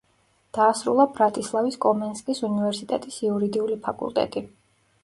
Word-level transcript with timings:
დაასრულა 0.57 1.05
ბრატისლავის 1.19 1.77
კომენსკის 1.87 2.43
უნივერსიტეტის 2.51 3.21
იურიდიული 3.29 3.81
ფაკულტეტი. 3.87 4.47